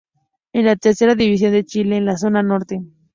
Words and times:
En 0.53 0.65
la 0.65 0.77
Tercera 0.77 1.13
división 1.13 1.51
de 1.51 1.63
Chile, 1.63 1.95
en 1.97 2.05
la 2.05 2.17
Zona 2.17 2.41
norte. 2.41 2.81